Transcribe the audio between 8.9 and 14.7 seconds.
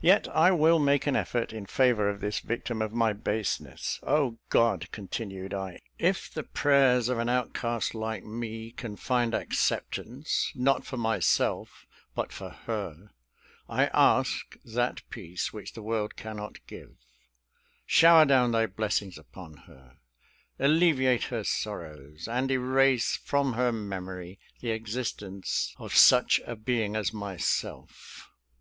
find acceptance, not for myself, but for her, I ask